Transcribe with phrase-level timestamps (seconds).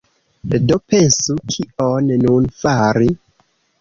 [0.69, 3.11] Do pensu, kion nun fari.